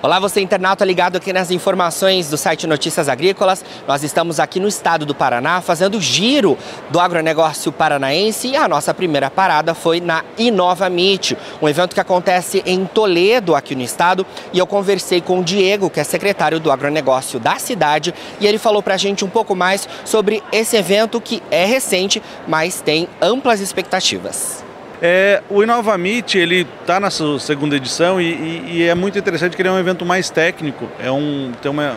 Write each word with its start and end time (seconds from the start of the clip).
Olá, 0.00 0.20
você 0.20 0.40
internauta 0.40 0.84
ligado 0.84 1.16
aqui 1.16 1.32
nas 1.32 1.50
informações 1.50 2.30
do 2.30 2.36
site 2.36 2.68
Notícias 2.68 3.08
Agrícolas. 3.08 3.64
Nós 3.84 4.04
estamos 4.04 4.38
aqui 4.38 4.60
no 4.60 4.68
estado 4.68 5.04
do 5.04 5.12
Paraná 5.12 5.60
fazendo 5.60 5.98
o 5.98 6.00
giro 6.00 6.56
do 6.88 7.00
agronegócio 7.00 7.72
paranaense 7.72 8.46
e 8.46 8.56
a 8.56 8.68
nossa 8.68 8.94
primeira 8.94 9.28
parada 9.28 9.74
foi 9.74 10.00
na 10.00 10.22
Inova 10.38 10.88
Meet, 10.88 11.32
um 11.60 11.68
evento 11.68 11.94
que 11.94 12.00
acontece 12.00 12.62
em 12.64 12.86
Toledo, 12.86 13.56
aqui 13.56 13.74
no 13.74 13.82
estado. 13.82 14.24
E 14.52 14.58
eu 14.60 14.68
conversei 14.68 15.20
com 15.20 15.40
o 15.40 15.44
Diego, 15.44 15.90
que 15.90 15.98
é 15.98 16.04
secretário 16.04 16.60
do 16.60 16.70
agronegócio 16.70 17.40
da 17.40 17.58
cidade, 17.58 18.14
e 18.38 18.46
ele 18.46 18.56
falou 18.56 18.84
pra 18.84 18.96
gente 18.96 19.24
um 19.24 19.28
pouco 19.28 19.56
mais 19.56 19.88
sobre 20.04 20.44
esse 20.52 20.76
evento 20.76 21.20
que 21.20 21.42
é 21.50 21.64
recente, 21.64 22.22
mas 22.46 22.80
tem 22.80 23.08
amplas 23.20 23.58
expectativas. 23.58 24.67
É, 25.00 25.42
o 25.48 25.62
Inova 25.62 25.96
Meet, 25.96 26.34
ele 26.34 26.66
está 26.80 26.98
na 26.98 27.08
sua 27.08 27.38
segunda 27.38 27.76
edição 27.76 28.20
e, 28.20 28.24
e, 28.24 28.72
e, 28.72 28.82
é 28.82 28.94
muito 28.96 29.16
interessante 29.16 29.54
que 29.54 29.62
ele 29.62 29.68
é 29.68 29.72
um 29.72 29.78
evento 29.78 30.04
mais 30.04 30.28
técnico, 30.28 30.88
é 30.98 31.10
um, 31.10 31.52
tem, 31.62 31.70
uma, 31.70 31.96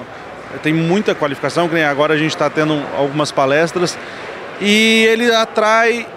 tem 0.62 0.72
muita 0.72 1.16
qualificação, 1.16 1.68
que 1.68 1.82
agora 1.82 2.14
a 2.14 2.18
gente 2.18 2.30
está 2.30 2.48
tendo 2.48 2.80
algumas 2.96 3.32
palestras 3.32 3.98
e 4.60 5.04
ele 5.10 5.34
atrai 5.34 6.08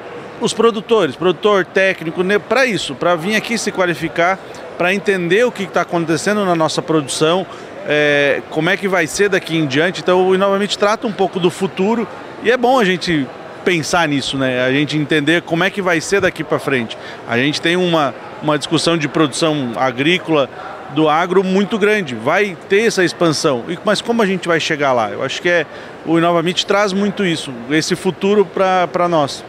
os 0.43 0.53
produtores, 0.53 1.17
produtor 1.17 1.65
técnico, 1.65 2.23
né, 2.23 2.39
para 2.39 2.67
isso, 2.67 2.95
para 2.95 3.17
vir 3.17 3.35
aqui 3.35 3.57
se 3.57 3.73
qualificar, 3.73 4.39
para 4.77 4.93
entender 4.93 5.45
o 5.45 5.53
que 5.53 5.63
está 5.63 5.81
acontecendo 5.81 6.45
na 6.45 6.55
nossa 6.55 6.83
produção, 6.83 7.47
é, 7.89 8.43
como 8.51 8.69
é 8.69 8.77
que 8.77 8.89
vai 8.89 9.07
ser 9.07 9.31
daqui 9.31 9.57
em 9.57 9.67
diante. 9.67 10.03
Então 10.03 10.29
o 10.29 10.35
Inova 10.35 10.59
Meet 10.59 10.77
trata 10.77 11.07
um 11.07 11.13
pouco 11.13 11.41
do 11.41 11.51
futuro 11.51 12.07
e 12.43 12.51
é 12.51 12.57
bom 12.59 12.79
a 12.79 12.85
gente 12.85 13.27
pensar 13.65 14.07
nisso, 14.07 14.37
né? 14.37 14.65
A 14.65 14.71
gente 14.71 14.97
entender 14.97 15.43
como 15.43 15.65
é 15.65 15.71
que 15.71 15.81
vai 15.81 16.01
ser 16.01 16.21
daqui 16.21 16.45
para 16.45 16.59
frente. 16.59 16.97
A 17.27 17.37
gente 17.37 17.61
tem 17.61 17.77
uma, 17.77 18.15
uma 18.43 18.59
discussão 18.59 18.97
de 18.97 19.09
produção 19.09 19.73
agrícola 19.77 20.49
do 20.95 21.09
agro 21.09 21.43
muito 21.43 21.79
grande, 21.79 22.15
vai 22.15 22.57
ter 22.69 22.87
essa 22.87 23.05
expansão. 23.05 23.65
Mas 23.85 24.01
como 24.01 24.23
a 24.23 24.27
gente 24.27 24.47
vai 24.47 24.61
chegar 24.61 24.93
lá? 24.93 25.11
Eu 25.11 25.23
acho 25.23 25.43
que 25.43 25.49
é 25.49 25.67
o 26.07 26.19
Inovamite 26.19 26.65
traz 26.65 26.93
muito 26.93 27.25
isso, 27.25 27.53
esse 27.71 27.97
futuro 27.97 28.45
para 28.45 29.09
nós. 29.09 29.45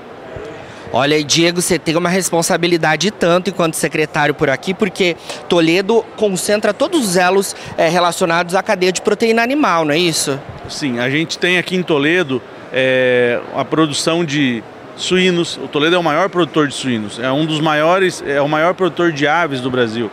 Olha, 0.94 1.22
Diego, 1.22 1.61
você 1.61 1.78
tem 1.78 1.98
uma 1.98 2.08
responsabilidade 2.08 3.11
tanto 3.11 3.50
enquanto 3.50 3.73
secretário 3.73 4.34
por 4.34 4.50
aqui, 4.50 4.73
porque 4.73 5.17
Toledo 5.50 6.06
concentra 6.16 6.73
todos 6.73 7.06
os 7.06 7.17
elos 7.17 7.56
é, 7.78 7.89
relacionados 7.89 8.56
à 8.56 8.64
cadeia 8.64 8.94
de 8.94 9.02
proteína 9.02 9.44
animal, 9.44 9.84
não 9.84 9.94
é 9.94 9.98
isso? 9.98 10.39
Sim, 10.70 11.00
a 11.00 11.09
gente 11.09 11.38
tem 11.38 11.58
aqui 11.58 11.76
em 11.76 11.84
Toledo 11.84 12.42
é, 12.71 13.39
a 13.55 13.63
produção 13.63 14.23
de 14.23 14.63
suínos. 14.95 15.58
O 15.58 15.67
Toledo 15.67 15.95
é 15.95 15.99
o 15.99 16.03
maior 16.03 16.30
produtor 16.30 16.67
de 16.67 16.73
suínos, 16.73 17.19
é 17.19 17.31
um 17.31 17.45
dos 17.45 17.59
maiores, 17.59 18.23
é 18.25 18.41
o 18.41 18.47
maior 18.47 18.73
produtor 18.73 19.11
de 19.11 19.27
aves 19.27 19.61
do 19.61 19.69
Brasil. 19.69 20.09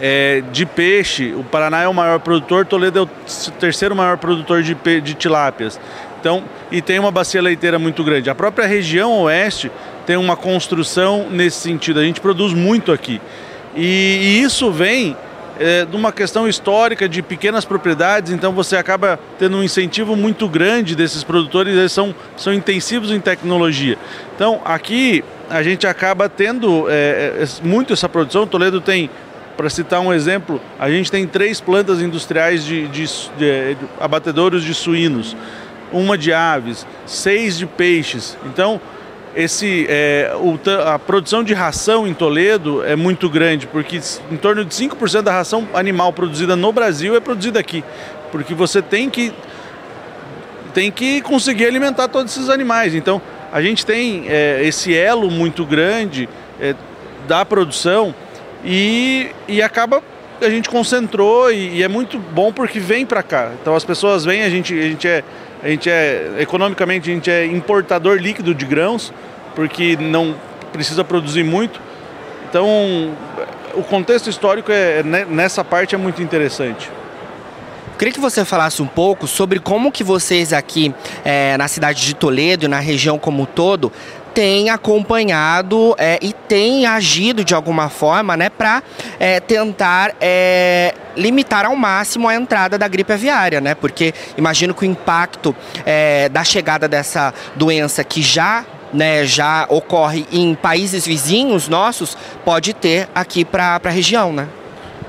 É, 0.00 0.42
de 0.52 0.64
peixe, 0.64 1.34
o 1.36 1.42
Paraná 1.42 1.82
é 1.82 1.88
o 1.88 1.92
maior 1.92 2.20
produtor, 2.20 2.64
Toledo 2.64 3.00
é 3.00 3.02
o 3.02 3.06
terceiro 3.58 3.94
maior 3.94 4.16
produtor 4.18 4.62
de, 4.62 4.74
de 5.00 5.14
tilápias. 5.14 5.80
Então, 6.20 6.44
e 6.70 6.82
tem 6.82 6.98
uma 6.98 7.10
bacia 7.10 7.40
leiteira 7.40 7.78
muito 7.78 8.04
grande. 8.04 8.28
A 8.30 8.34
própria 8.34 8.66
região 8.66 9.22
oeste 9.22 9.70
tem 10.06 10.16
uma 10.16 10.36
construção 10.36 11.26
nesse 11.30 11.58
sentido. 11.60 11.98
A 11.98 12.04
gente 12.04 12.20
produz 12.20 12.52
muito 12.52 12.92
aqui. 12.92 13.20
E, 13.74 13.82
e 13.84 14.42
isso 14.42 14.70
vem 14.70 15.16
é, 15.60 15.84
de 15.84 15.94
uma 15.94 16.10
questão 16.10 16.48
histórica 16.48 17.06
de 17.06 17.20
pequenas 17.20 17.66
propriedades, 17.66 18.32
então 18.32 18.50
você 18.50 18.76
acaba 18.76 19.20
tendo 19.38 19.58
um 19.58 19.62
incentivo 19.62 20.16
muito 20.16 20.48
grande 20.48 20.96
desses 20.96 21.22
produtores, 21.22 21.76
eles 21.76 21.92
são, 21.92 22.14
são 22.34 22.54
intensivos 22.54 23.10
em 23.10 23.20
tecnologia. 23.20 23.98
Então 24.34 24.62
aqui 24.64 25.22
a 25.50 25.62
gente 25.62 25.86
acaba 25.86 26.30
tendo 26.30 26.86
é, 26.88 27.44
muito 27.62 27.92
essa 27.92 28.08
produção. 28.08 28.46
Toledo 28.46 28.80
tem, 28.80 29.10
para 29.54 29.68
citar 29.68 30.00
um 30.00 30.14
exemplo, 30.14 30.58
a 30.78 30.90
gente 30.90 31.10
tem 31.10 31.26
três 31.26 31.60
plantas 31.60 32.00
industriais 32.00 32.64
de, 32.64 32.88
de, 32.88 33.04
de, 33.36 33.74
de 33.74 33.86
abatedouros 34.00 34.64
de 34.64 34.72
suínos, 34.72 35.36
uma 35.92 36.16
de 36.16 36.32
aves, 36.32 36.86
seis 37.04 37.58
de 37.58 37.66
peixes. 37.66 38.38
Então 38.46 38.80
esse, 39.34 39.86
é, 39.88 40.32
o, 40.36 40.58
a 40.86 40.98
produção 40.98 41.44
de 41.44 41.54
ração 41.54 42.06
em 42.06 42.14
Toledo 42.14 42.84
é 42.84 42.96
muito 42.96 43.28
grande, 43.28 43.66
porque 43.66 44.00
em 44.30 44.36
torno 44.36 44.64
de 44.64 44.74
5% 44.74 45.22
da 45.22 45.32
ração 45.32 45.68
animal 45.74 46.12
produzida 46.12 46.56
no 46.56 46.72
Brasil 46.72 47.14
é 47.14 47.20
produzida 47.20 47.58
aqui. 47.58 47.84
Porque 48.32 48.54
você 48.54 48.80
tem 48.82 49.08
que, 49.08 49.32
tem 50.74 50.90
que 50.90 51.20
conseguir 51.20 51.66
alimentar 51.66 52.08
todos 52.08 52.36
esses 52.36 52.48
animais. 52.48 52.94
Então, 52.94 53.20
a 53.52 53.60
gente 53.60 53.84
tem 53.84 54.24
é, 54.28 54.60
esse 54.64 54.94
elo 54.94 55.30
muito 55.30 55.64
grande 55.64 56.28
é, 56.60 56.74
da 57.26 57.44
produção 57.44 58.14
e, 58.64 59.30
e 59.48 59.62
acaba 59.62 60.02
a 60.40 60.48
gente 60.48 60.70
concentrou 60.70 61.52
e, 61.52 61.76
e 61.76 61.82
é 61.82 61.88
muito 61.88 62.18
bom 62.18 62.52
porque 62.52 62.80
vem 62.80 63.04
para 63.04 63.22
cá. 63.22 63.52
Então 63.60 63.74
as 63.74 63.84
pessoas 63.84 64.24
vêm, 64.24 64.42
a 64.42 64.48
gente, 64.48 64.72
a 64.72 64.82
gente 64.82 65.06
é 65.06 65.22
a 65.62 65.68
gente 65.68 65.90
é, 65.90 66.36
economicamente, 66.38 67.10
a 67.10 67.14
gente 67.14 67.30
é 67.30 67.44
importador 67.46 68.16
líquido 68.18 68.54
de 68.54 68.64
grãos, 68.64 69.12
porque 69.54 69.96
não 69.96 70.34
precisa 70.72 71.04
produzir 71.04 71.42
muito. 71.42 71.80
Então, 72.48 72.66
o 73.74 73.82
contexto 73.82 74.28
histórico 74.28 74.72
é, 74.72 75.02
né, 75.02 75.26
nessa 75.28 75.62
parte 75.64 75.94
é 75.94 75.98
muito 75.98 76.22
interessante. 76.22 76.90
Queria 78.00 78.14
que 78.14 78.20
você 78.20 78.46
falasse 78.46 78.80
um 78.80 78.86
pouco 78.86 79.26
sobre 79.26 79.58
como 79.58 79.92
que 79.92 80.02
vocês 80.02 80.54
aqui 80.54 80.94
é, 81.22 81.58
na 81.58 81.68
cidade 81.68 82.06
de 82.06 82.14
Toledo 82.14 82.66
na 82.66 82.80
região 82.80 83.18
como 83.18 83.42
um 83.42 83.44
todo 83.44 83.92
têm 84.34 84.70
acompanhado 84.70 85.94
é, 85.98 86.18
e 86.22 86.32
têm 86.32 86.86
agido 86.86 87.44
de 87.44 87.54
alguma 87.54 87.88
forma 87.88 88.36
né, 88.36 88.48
para 88.48 88.82
é, 89.18 89.40
tentar 89.40 90.14
é, 90.20 90.94
limitar 91.16 91.66
ao 91.66 91.76
máximo 91.76 92.28
a 92.28 92.34
entrada 92.34 92.78
da 92.78 92.88
gripe 92.88 93.12
aviária, 93.12 93.60
né? 93.60 93.74
Porque 93.74 94.14
imagino 94.36 94.74
que 94.74 94.82
o 94.82 94.84
impacto 94.84 95.54
é, 95.84 96.28
da 96.28 96.44
chegada 96.44 96.88
dessa 96.88 97.34
doença 97.56 98.04
que 98.04 98.22
já 98.22 98.64
né, 98.92 99.24
já 99.24 99.66
ocorre 99.68 100.26
em 100.32 100.54
países 100.54 101.06
vizinhos 101.06 101.68
nossos, 101.68 102.16
pode 102.44 102.74
ter 102.74 103.08
aqui 103.14 103.44
para 103.44 103.80
a 103.82 103.88
região, 103.88 104.32
né? 104.32 104.48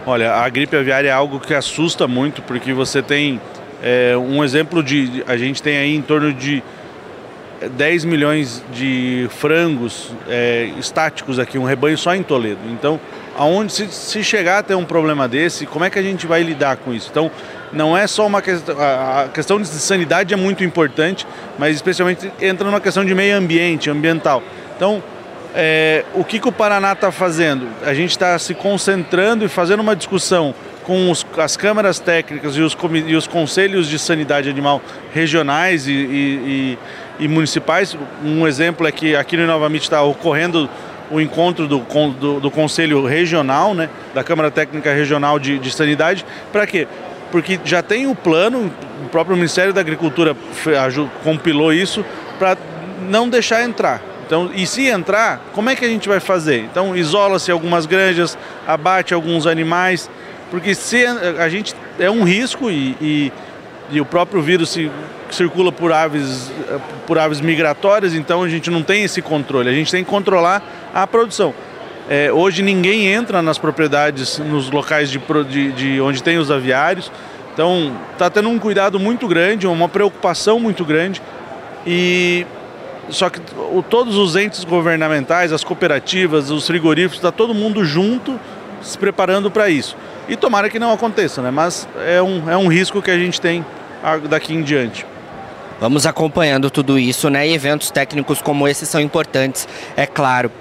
Olha, 0.05 0.33
a 0.33 0.49
gripe 0.49 0.75
aviária 0.75 1.09
é 1.09 1.11
algo 1.11 1.39
que 1.39 1.53
assusta 1.53 2.07
muito, 2.07 2.41
porque 2.41 2.73
você 2.73 3.01
tem 3.01 3.39
é, 3.81 4.15
um 4.17 4.43
exemplo 4.43 4.83
de. 4.83 5.23
A 5.27 5.37
gente 5.37 5.61
tem 5.61 5.77
aí 5.77 5.95
em 5.95 6.01
torno 6.01 6.33
de 6.33 6.63
10 7.69 8.05
milhões 8.05 8.63
de 8.73 9.27
frangos 9.37 10.11
é, 10.27 10.71
estáticos 10.79 11.37
aqui, 11.37 11.57
um 11.57 11.63
rebanho 11.63 11.97
só 11.97 12.15
em 12.15 12.23
Toledo. 12.23 12.59
Então, 12.71 12.99
aonde 13.37 13.71
se, 13.71 13.87
se 13.87 14.23
chegar 14.23 14.59
a 14.59 14.63
ter 14.63 14.75
um 14.75 14.85
problema 14.85 15.27
desse, 15.27 15.65
como 15.65 15.85
é 15.85 15.89
que 15.89 15.99
a 15.99 16.01
gente 16.01 16.25
vai 16.25 16.41
lidar 16.41 16.77
com 16.77 16.93
isso? 16.93 17.09
Então, 17.11 17.29
não 17.71 17.97
é 17.97 18.07
só 18.07 18.25
uma 18.25 18.41
questão. 18.41 18.75
A 18.79 19.29
questão 19.33 19.61
de 19.61 19.67
sanidade 19.67 20.33
é 20.33 20.37
muito 20.37 20.63
importante, 20.63 21.25
mas 21.57 21.75
especialmente 21.75 22.31
entra 22.41 22.65
numa 22.65 22.81
questão 22.81 23.05
de 23.05 23.13
meio 23.13 23.37
ambiente, 23.37 23.89
ambiental. 23.89 24.43
Então, 24.75 25.01
é, 25.53 26.03
o 26.13 26.23
que, 26.23 26.39
que 26.39 26.47
o 26.47 26.51
Paraná 26.51 26.93
está 26.93 27.11
fazendo? 27.11 27.67
A 27.85 27.93
gente 27.93 28.11
está 28.11 28.37
se 28.39 28.53
concentrando 28.53 29.45
e 29.45 29.47
fazendo 29.47 29.81
uma 29.81 29.95
discussão 29.95 30.53
com 30.91 31.09
os, 31.09 31.25
as 31.37 31.55
câmaras 31.55 31.99
técnicas 31.99 32.57
e 32.57 32.59
os, 32.59 32.75
e 33.07 33.15
os, 33.15 33.25
conselhos 33.25 33.87
de 33.87 33.97
sanidade 33.97 34.49
animal 34.49 34.81
regionais 35.13 35.87
e, 35.87 35.93
e, 35.93 36.77
e, 37.17 37.27
municipais. 37.29 37.97
Um 38.21 38.45
exemplo 38.45 38.85
é 38.85 38.91
que 38.91 39.15
aqui 39.15 39.37
no 39.37 39.47
Novamente 39.47 39.83
está 39.83 40.01
ocorrendo 40.01 40.69
o 41.09 41.21
encontro 41.21 41.65
do, 41.65 41.79
do, 42.19 42.39
do, 42.41 42.51
Conselho 42.51 43.05
Regional, 43.05 43.73
né, 43.73 43.89
da 44.13 44.21
Câmara 44.21 44.51
Técnica 44.51 44.93
Regional 44.93 45.39
de, 45.39 45.59
de 45.59 45.71
Sanidade. 45.71 46.25
Para 46.51 46.67
quê? 46.67 46.85
Porque 47.31 47.57
já 47.63 47.81
tem 47.81 48.07
o 48.07 48.13
plano, 48.13 48.69
o 49.05 49.07
próprio 49.07 49.37
Ministério 49.37 49.71
da 49.71 49.79
Agricultura 49.79 50.35
compilou 51.23 51.71
isso 51.71 52.03
para 52.37 52.57
não 53.09 53.29
deixar 53.29 53.63
entrar. 53.63 54.01
Então, 54.25 54.49
e 54.53 54.67
se 54.67 54.87
entrar, 54.87 55.41
como 55.53 55.69
é 55.69 55.75
que 55.75 55.85
a 55.85 55.89
gente 55.89 56.09
vai 56.09 56.19
fazer? 56.19 56.59
Então, 56.63 56.97
isola-se 56.97 57.49
algumas 57.49 57.85
granjas, 57.85 58.37
abate 58.67 59.13
alguns 59.13 59.47
animais, 59.47 60.09
porque 60.51 60.75
se 60.75 61.05
a 61.05 61.47
gente 61.47 61.73
é 61.97 62.11
um 62.11 62.23
risco 62.23 62.69
e, 62.69 62.95
e, 63.01 63.33
e 63.89 64.01
o 64.01 64.05
próprio 64.05 64.41
vírus 64.41 64.69
se, 64.69 64.91
circula 65.31 65.71
por 65.71 65.93
aves, 65.93 66.51
por 67.07 67.17
aves 67.17 67.39
migratórias, 67.39 68.13
então 68.13 68.43
a 68.43 68.49
gente 68.49 68.69
não 68.69 68.83
tem 68.83 69.03
esse 69.03 69.21
controle. 69.21 69.69
A 69.69 69.73
gente 69.73 69.89
tem 69.89 70.03
que 70.03 70.09
controlar 70.09 70.61
a 70.93 71.07
produção. 71.07 71.53
É, 72.09 72.29
hoje 72.33 72.61
ninguém 72.61 73.07
entra 73.07 73.41
nas 73.41 73.57
propriedades, 73.57 74.37
nos 74.39 74.69
locais 74.69 75.09
de, 75.09 75.21
de, 75.49 75.71
de 75.71 76.01
onde 76.01 76.21
tem 76.21 76.37
os 76.37 76.51
aviários. 76.51 77.09
Então 77.53 77.93
está 78.11 78.29
tendo 78.29 78.49
um 78.49 78.59
cuidado 78.59 78.99
muito 78.99 79.29
grande, 79.29 79.65
uma 79.65 79.87
preocupação 79.87 80.59
muito 80.59 80.83
grande. 80.83 81.21
E 81.87 82.45
só 83.09 83.29
que 83.29 83.39
o, 83.55 83.81
todos 83.81 84.17
os 84.17 84.35
entes 84.35 84.65
governamentais, 84.65 85.53
as 85.53 85.63
cooperativas, 85.63 86.51
os 86.51 86.67
frigoríficos, 86.67 87.19
está 87.19 87.31
todo 87.31 87.53
mundo 87.53 87.85
junto 87.85 88.37
se 88.81 88.97
preparando 88.97 89.49
para 89.49 89.69
isso. 89.69 89.95
E 90.27 90.35
tomara 90.35 90.69
que 90.69 90.79
não 90.79 90.91
aconteça, 90.91 91.41
né? 91.41 91.51
mas 91.51 91.87
é 92.05 92.21
um, 92.21 92.49
é 92.49 92.57
um 92.57 92.67
risco 92.67 93.01
que 93.01 93.11
a 93.11 93.17
gente 93.17 93.39
tem 93.39 93.65
daqui 94.29 94.53
em 94.53 94.61
diante. 94.61 95.05
Vamos 95.81 96.05
acompanhando 96.05 96.69
tudo 96.69 96.99
isso, 96.99 97.27
né? 97.27 97.47
E 97.47 97.55
eventos 97.55 97.89
técnicos 97.89 98.39
como 98.39 98.67
esse 98.67 98.85
são 98.85 99.01
importantes, 99.01 99.67
é 99.97 100.05
claro. 100.05 100.51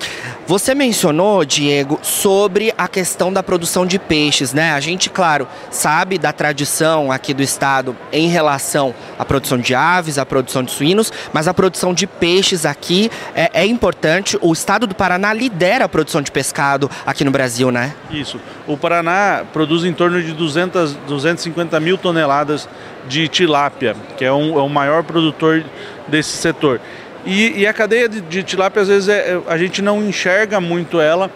Você 0.46 0.74
mencionou, 0.74 1.44
Diego, 1.44 2.00
sobre 2.02 2.72
a 2.76 2.88
questão 2.88 3.30
da 3.30 3.42
produção 3.42 3.84
de 3.84 3.98
peixes, 3.98 4.54
né? 4.54 4.72
A 4.72 4.80
gente, 4.80 5.10
claro, 5.10 5.46
sabe 5.70 6.16
da 6.16 6.32
tradição 6.32 7.12
aqui 7.12 7.34
do 7.34 7.42
estado 7.42 7.94
em 8.10 8.28
relação 8.28 8.94
à 9.18 9.24
produção 9.26 9.58
de 9.58 9.74
aves, 9.74 10.16
à 10.16 10.24
produção 10.24 10.62
de 10.62 10.70
suínos, 10.70 11.12
mas 11.34 11.46
a 11.46 11.52
produção 11.52 11.92
de 11.92 12.06
peixes 12.06 12.64
aqui 12.64 13.10
é, 13.34 13.50
é 13.52 13.66
importante. 13.66 14.38
O 14.40 14.54
estado 14.54 14.86
do 14.86 14.94
Paraná 14.94 15.34
lidera 15.34 15.84
a 15.84 15.88
produção 15.88 16.22
de 16.22 16.32
pescado 16.32 16.90
aqui 17.04 17.24
no 17.24 17.30
Brasil, 17.30 17.70
né? 17.70 17.94
Isso. 18.10 18.40
O 18.66 18.74
Paraná 18.74 19.44
produz 19.52 19.84
em 19.84 19.92
torno 19.92 20.22
de 20.22 20.32
200, 20.32 20.94
250 21.06 21.78
mil 21.78 21.98
toneladas 21.98 22.66
de 23.10 23.26
tilápia, 23.26 23.96
que 24.16 24.24
é, 24.24 24.32
um, 24.32 24.56
é 24.56 24.62
o 24.62 24.68
maior 24.68 25.02
produtor 25.02 25.64
desse 26.06 26.36
setor. 26.36 26.80
E, 27.26 27.60
e 27.60 27.66
a 27.66 27.72
cadeia 27.72 28.08
de, 28.08 28.20
de 28.20 28.42
tilápia, 28.44 28.82
às 28.82 28.88
vezes, 28.88 29.08
é, 29.08 29.32
é, 29.32 29.40
a 29.48 29.58
gente 29.58 29.82
não 29.82 30.00
enxerga 30.00 30.60
muito 30.60 31.00
ela, 31.00 31.28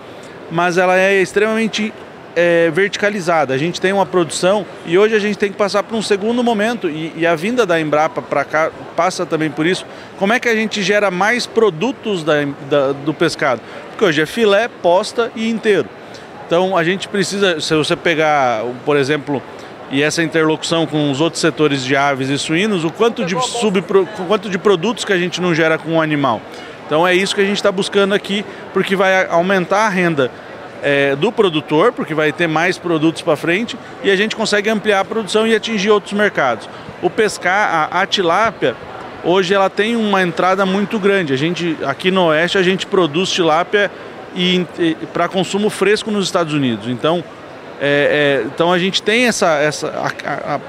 mas 0.52 0.78
ela 0.78 0.96
é 0.96 1.20
extremamente 1.20 1.92
é, 2.36 2.70
verticalizada. 2.70 3.52
A 3.52 3.58
gente 3.58 3.80
tem 3.80 3.92
uma 3.92 4.06
produção 4.06 4.64
e 4.86 4.96
hoje 4.96 5.16
a 5.16 5.18
gente 5.18 5.36
tem 5.36 5.50
que 5.50 5.58
passar 5.58 5.82
para 5.82 5.96
um 5.96 6.02
segundo 6.02 6.44
momento 6.44 6.88
e, 6.88 7.12
e 7.16 7.26
a 7.26 7.34
vinda 7.34 7.66
da 7.66 7.80
Embrapa 7.80 8.22
para 8.22 8.44
cá 8.44 8.70
passa 8.94 9.26
também 9.26 9.50
por 9.50 9.66
isso. 9.66 9.84
Como 10.16 10.32
é 10.32 10.38
que 10.38 10.48
a 10.48 10.54
gente 10.54 10.80
gera 10.80 11.10
mais 11.10 11.44
produtos 11.44 12.22
da, 12.22 12.34
da, 12.70 12.92
do 12.92 13.12
pescado? 13.12 13.60
Porque 13.90 14.04
hoje 14.04 14.22
é 14.22 14.26
filé, 14.26 14.68
posta 14.68 15.30
e 15.34 15.50
inteiro. 15.50 15.88
Então 16.46 16.76
a 16.76 16.84
gente 16.84 17.08
precisa, 17.08 17.60
se 17.60 17.74
você 17.74 17.96
pegar, 17.96 18.64
por 18.84 18.96
exemplo, 18.96 19.42
e 19.90 20.02
essa 20.02 20.22
interlocução 20.22 20.86
com 20.86 21.10
os 21.10 21.20
outros 21.20 21.40
setores 21.40 21.84
de 21.84 21.96
aves 21.96 22.28
e 22.28 22.38
suínos, 22.38 22.84
o 22.84 22.90
quanto 22.90 23.24
de, 23.24 23.40
subpro, 23.40 24.08
quanto 24.26 24.48
de 24.48 24.58
produtos 24.58 25.04
que 25.04 25.12
a 25.12 25.18
gente 25.18 25.40
não 25.40 25.54
gera 25.54 25.78
com 25.78 25.96
o 25.96 26.00
animal. 26.00 26.40
Então 26.86 27.06
é 27.06 27.14
isso 27.14 27.34
que 27.34 27.40
a 27.40 27.44
gente 27.44 27.56
está 27.56 27.72
buscando 27.72 28.14
aqui, 28.14 28.44
porque 28.72 28.96
vai 28.96 29.26
aumentar 29.26 29.86
a 29.86 29.88
renda 29.88 30.30
é, 30.82 31.16
do 31.16 31.32
produtor, 31.32 31.92
porque 31.92 32.12
vai 32.12 32.30
ter 32.32 32.46
mais 32.46 32.76
produtos 32.76 33.22
para 33.22 33.36
frente, 33.36 33.76
e 34.02 34.10
a 34.10 34.16
gente 34.16 34.36
consegue 34.36 34.68
ampliar 34.68 35.00
a 35.00 35.04
produção 35.04 35.46
e 35.46 35.54
atingir 35.54 35.90
outros 35.90 36.12
mercados. 36.12 36.68
O 37.02 37.08
pescar, 37.08 37.90
a, 37.90 38.02
a 38.02 38.06
tilápia, 38.06 38.76
hoje 39.24 39.54
ela 39.54 39.70
tem 39.70 39.96
uma 39.96 40.22
entrada 40.22 40.66
muito 40.66 40.98
grande. 40.98 41.32
A 41.32 41.36
gente, 41.36 41.76
aqui 41.84 42.10
no 42.10 42.26
Oeste, 42.26 42.58
a 42.58 42.62
gente 42.62 42.86
produz 42.86 43.30
tilápia 43.30 43.90
e, 44.36 44.66
e 44.78 44.94
para 45.12 45.26
consumo 45.26 45.70
fresco 45.70 46.10
nos 46.10 46.26
Estados 46.26 46.52
Unidos. 46.52 46.88
Então, 46.88 47.24
é, 47.80 48.42
é, 48.42 48.46
então 48.46 48.72
a 48.72 48.78
gente 48.78 49.02
tem 49.02 49.26
essa, 49.26 49.58
essa 49.58 49.88
a, 49.88 50.54
a, 50.54 50.60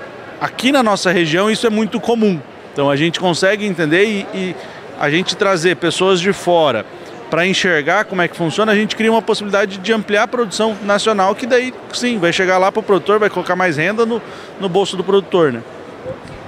aqui 0.41 0.71
na 0.71 0.81
nossa 0.81 1.11
região 1.11 1.49
isso 1.49 1.65
é 1.65 1.69
muito 1.69 1.99
comum. 1.99 2.39
Então 2.73 2.89
a 2.89 2.95
gente 2.95 3.19
consegue 3.19 3.65
entender 3.65 4.05
e, 4.05 4.27
e 4.33 4.55
a 4.99 5.09
gente 5.09 5.35
trazer 5.35 5.75
pessoas 5.75 6.19
de 6.19 6.33
fora 6.33 6.85
para 7.29 7.45
enxergar 7.45 8.05
como 8.05 8.21
é 8.21 8.27
que 8.27 8.35
funciona, 8.35 8.71
a 8.71 8.75
gente 8.75 8.95
cria 8.95 9.11
uma 9.11 9.21
possibilidade 9.21 9.77
de 9.77 9.93
ampliar 9.93 10.23
a 10.23 10.27
produção 10.27 10.77
nacional, 10.83 11.33
que 11.33 11.45
daí 11.45 11.73
sim 11.91 12.19
vai 12.19 12.31
chegar 12.31 12.57
lá 12.57 12.71
para 12.71 12.79
o 12.79 12.83
produtor, 12.83 13.19
vai 13.19 13.29
colocar 13.29 13.55
mais 13.55 13.77
renda 13.77 14.05
no, 14.05 14.21
no 14.59 14.69
bolso 14.69 14.95
do 14.95 15.03
produtor, 15.03 15.51
né? 15.51 15.61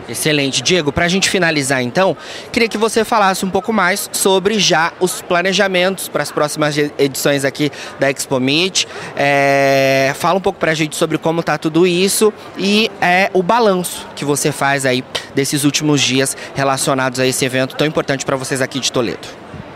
Excelente. 0.09 0.61
Diego, 0.61 0.91
para 0.91 1.05
a 1.05 1.07
gente 1.07 1.29
finalizar 1.29 1.81
então, 1.81 2.15
queria 2.51 2.69
que 2.69 2.77
você 2.77 3.03
falasse 3.03 3.45
um 3.45 3.49
pouco 3.49 3.73
mais 3.73 4.09
sobre 4.13 4.59
já 4.59 4.93
os 4.99 5.21
planejamentos 5.21 6.07
para 6.07 6.23
as 6.23 6.31
próximas 6.31 6.77
edições 6.97 7.43
aqui 7.43 7.71
da 7.99 8.09
Expo 8.09 8.39
Meet. 8.39 8.85
É, 9.15 10.13
fala 10.15 10.37
um 10.37 10.41
pouco 10.41 10.59
para 10.59 10.71
a 10.71 10.75
gente 10.75 10.95
sobre 10.95 11.17
como 11.17 11.41
está 11.41 11.57
tudo 11.57 11.85
isso 11.85 12.33
e 12.57 12.89
é, 13.01 13.29
o 13.33 13.43
balanço 13.43 14.07
que 14.15 14.23
você 14.23 14.51
faz 14.51 14.85
aí 14.85 15.03
desses 15.35 15.63
últimos 15.63 16.01
dias 16.01 16.35
relacionados 16.55 17.19
a 17.19 17.25
esse 17.25 17.43
evento 17.43 17.75
tão 17.75 17.85
importante 17.85 18.25
para 18.25 18.35
vocês 18.35 18.61
aqui 18.61 18.79
de 18.79 18.91
Toledo. 18.91 19.27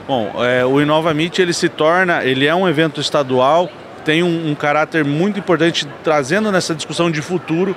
Bom, 0.07 0.31
é, 0.43 0.65
o 0.65 0.81
Inova 0.81 1.13
Meet 1.13 1.39
ele 1.39 1.53
se 1.53 1.69
torna, 1.69 2.23
ele 2.23 2.45
é 2.45 2.55
um 2.55 2.67
evento 2.67 2.99
estadual, 2.99 3.69
tem 4.03 4.23
um, 4.23 4.49
um 4.49 4.55
caráter 4.55 5.05
muito 5.05 5.39
importante 5.39 5.87
trazendo 6.03 6.51
nessa 6.51 6.73
discussão 6.73 7.11
de 7.11 7.21
futuro 7.21 7.75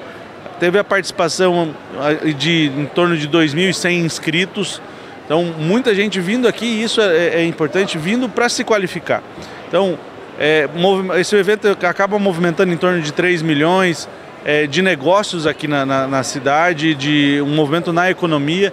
teve 0.59 0.79
a 0.79 0.85
participação 0.85 1.75
de 2.37 2.71
em 2.77 2.87
torno 2.87 3.17
de 3.17 3.29
2.100 3.29 4.05
inscritos. 4.05 4.81
Então, 5.25 5.45
muita 5.59 5.95
gente 5.95 6.21
vindo 6.21 6.47
aqui, 6.47 6.67
e 6.67 6.83
isso 6.83 7.01
é, 7.01 7.29
é 7.29 7.45
importante, 7.45 7.97
vindo 7.97 8.29
para 8.29 8.49
se 8.49 8.63
qualificar. 8.63 9.23
Então, 9.69 9.99
é, 10.39 10.69
esse 11.19 11.35
evento 11.37 11.69
acaba 11.87 12.19
movimentando 12.19 12.73
em 12.73 12.77
torno 12.77 13.01
de 13.01 13.13
3 13.13 13.41
milhões 13.41 14.09
é, 14.45 14.67
de 14.67 14.83
negócios 14.83 15.47
aqui 15.47 15.67
na, 15.67 15.87
na, 15.87 16.07
na, 16.07 16.23
cidade, 16.23 16.95
de 16.95 17.41
um 17.41 17.55
movimento 17.55 17.93
na 17.93 18.11
economia. 18.11 18.73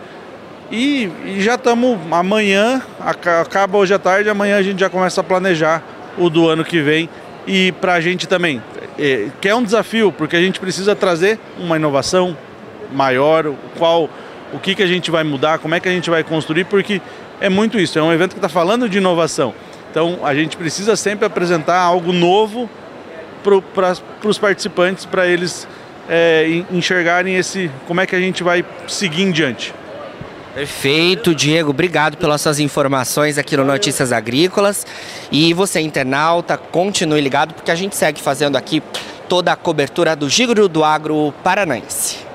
E, 0.69 1.09
e 1.25 1.41
já 1.41 1.55
estamos 1.55 1.97
amanhã, 2.11 2.81
acaba 2.99 3.77
hoje 3.77 3.93
à 3.93 3.99
tarde, 3.99 4.29
amanhã 4.29 4.57
a 4.57 4.63
gente 4.63 4.79
já 4.79 4.89
começa 4.89 5.21
a 5.21 5.23
planejar 5.23 5.81
o 6.17 6.29
do 6.29 6.49
ano 6.49 6.65
que 6.65 6.81
vem. 6.81 7.09
E 7.47 7.71
para 7.73 7.93
a 7.93 8.01
gente 8.01 8.27
também 8.27 8.61
é, 8.97 9.29
que 9.39 9.47
é 9.47 9.55
um 9.55 9.63
desafio, 9.63 10.11
porque 10.11 10.35
a 10.35 10.41
gente 10.41 10.59
precisa 10.59 10.95
trazer 10.95 11.39
uma 11.57 11.75
inovação 11.75 12.37
maior, 12.91 13.53
qual, 13.77 14.09
o 14.53 14.59
que, 14.59 14.75
que 14.75 14.83
a 14.83 14.87
gente 14.87 15.09
vai 15.09 15.23
mudar, 15.23 15.59
como 15.59 15.75
é 15.75 15.79
que 15.79 15.87
a 15.87 15.91
gente 15.91 16.09
vai 16.09 16.23
construir, 16.23 16.65
porque 16.65 17.01
é 17.39 17.49
muito 17.49 17.79
isso, 17.79 17.97
é 17.97 18.03
um 18.03 18.11
evento 18.11 18.31
que 18.31 18.37
está 18.37 18.49
falando 18.49 18.87
de 18.87 18.97
inovação. 18.97 19.53
Então 19.89 20.19
a 20.23 20.33
gente 20.33 20.55
precisa 20.55 20.95
sempre 20.95 21.25
apresentar 21.25 21.79
algo 21.79 22.13
novo 22.13 22.69
para 23.73 24.29
os 24.29 24.37
participantes, 24.37 25.05
para 25.05 25.27
eles 25.27 25.67
é, 26.07 26.63
enxergarem 26.71 27.35
esse 27.35 27.69
como 27.87 27.99
é 27.99 28.05
que 28.05 28.15
a 28.15 28.19
gente 28.19 28.43
vai 28.43 28.63
seguir 28.87 29.23
em 29.23 29.31
diante. 29.31 29.73
Perfeito, 30.53 31.33
Diego. 31.33 31.69
Obrigado 31.69 32.17
pelas 32.17 32.41
suas 32.41 32.59
informações 32.59 33.37
aqui 33.37 33.55
no 33.55 33.63
Notícias 33.63 34.11
Agrícolas. 34.11 34.85
E 35.31 35.53
você, 35.53 35.79
internauta, 35.79 36.57
continue 36.57 37.21
ligado, 37.21 37.53
porque 37.53 37.71
a 37.71 37.75
gente 37.75 37.95
segue 37.95 38.21
fazendo 38.21 38.57
aqui 38.57 38.83
toda 39.29 39.53
a 39.53 39.55
cobertura 39.55 40.15
do 40.15 40.29
Giro 40.29 40.67
do 40.67 40.83
Agro 40.83 41.33
Paranaense. 41.43 42.30